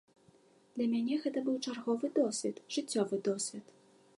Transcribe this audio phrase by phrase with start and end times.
[0.77, 3.65] Для мяне гэта быў чарговы досвед, жыццёвы досвед.